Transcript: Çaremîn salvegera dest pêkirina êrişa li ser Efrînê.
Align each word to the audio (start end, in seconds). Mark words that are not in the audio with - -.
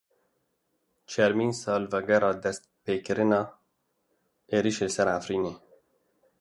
Çaremîn 1.11 1.53
salvegera 1.61 2.31
dest 2.43 2.63
pêkirina 2.83 3.41
êrişa 4.55 4.85
li 4.87 4.91
ser 4.95 5.07
Efrînê. 5.17 5.53